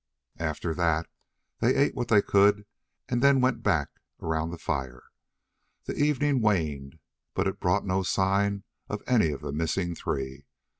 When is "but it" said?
7.35-7.59